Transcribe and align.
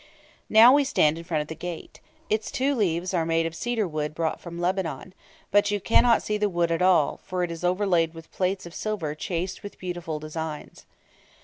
Now 0.49 0.73
we 0.73 0.83
stand 0.83 1.19
in 1.19 1.23
front 1.23 1.43
of 1.43 1.47
the 1.47 1.53
gate. 1.53 1.99
Its 2.27 2.49
two 2.49 2.73
leaves 2.73 3.13
are 3.13 3.23
made 3.23 3.45
of 3.45 3.53
cedar 3.53 3.87
wood 3.87 4.15
brought 4.15 4.39
from 4.39 4.57
Lebanon; 4.57 5.13
but 5.51 5.69
you 5.69 5.79
cannot 5.79 6.23
see 6.23 6.39
the 6.39 6.49
wood 6.49 6.71
at 6.71 6.81
all, 6.81 7.17
for 7.23 7.43
it 7.43 7.51
is 7.51 7.63
overlaid 7.63 8.15
with 8.15 8.31
plates 8.31 8.65
of 8.65 8.73
silver 8.73 9.13
chased 9.13 9.61
with 9.61 9.77
beautiful 9.77 10.17
designs. 10.19 10.87